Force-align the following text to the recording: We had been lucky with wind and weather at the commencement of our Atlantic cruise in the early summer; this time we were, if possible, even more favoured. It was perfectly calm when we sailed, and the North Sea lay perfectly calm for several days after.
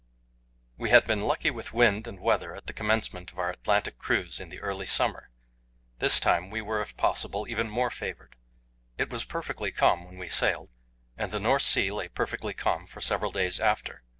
We 0.79 0.89
had 0.89 1.05
been 1.05 1.21
lucky 1.21 1.51
with 1.51 1.73
wind 1.73 2.07
and 2.07 2.19
weather 2.19 2.55
at 2.55 2.65
the 2.65 2.73
commencement 2.73 3.31
of 3.31 3.37
our 3.37 3.51
Atlantic 3.51 3.99
cruise 3.99 4.39
in 4.39 4.49
the 4.49 4.59
early 4.59 4.87
summer; 4.87 5.29
this 5.99 6.19
time 6.19 6.49
we 6.49 6.59
were, 6.59 6.81
if 6.81 6.97
possible, 6.97 7.47
even 7.47 7.69
more 7.69 7.91
favoured. 7.91 8.35
It 8.97 9.11
was 9.11 9.25
perfectly 9.25 9.71
calm 9.71 10.03
when 10.05 10.17
we 10.17 10.27
sailed, 10.27 10.69
and 11.19 11.31
the 11.31 11.39
North 11.39 11.61
Sea 11.61 11.91
lay 11.91 12.07
perfectly 12.07 12.55
calm 12.55 12.87
for 12.87 12.99
several 12.99 13.31
days 13.31 13.59
after. 13.59 14.01